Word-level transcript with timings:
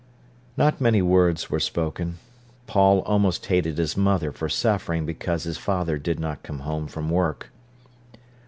Not 0.57 0.81
many 0.81 1.03
words 1.03 1.51
were 1.51 1.59
spoken. 1.59 2.17
Paul 2.65 3.01
almost 3.03 3.45
hated 3.45 3.77
his 3.77 3.95
mother 3.95 4.31
for 4.31 4.49
suffering 4.49 5.05
because 5.05 5.43
his 5.43 5.59
father 5.59 5.99
did 5.99 6.19
not 6.19 6.41
come 6.41 6.61
home 6.61 6.87
from 6.87 7.11
work. 7.11 7.51